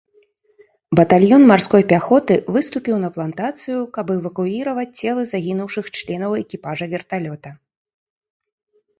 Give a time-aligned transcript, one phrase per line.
[0.99, 7.49] Батальён марской пяхоты выступіў на плантацыю, каб эвакуіраваць целы загінуўшых членаў экіпажа верталёта.